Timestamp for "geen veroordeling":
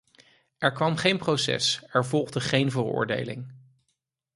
2.39-3.53